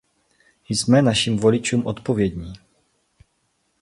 Jsme 0.69 1.01
našim 1.01 1.37
voličům 1.37 1.85
odpovědní. 1.85 2.53